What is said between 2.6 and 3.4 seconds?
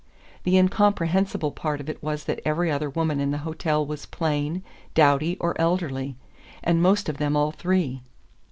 other woman in the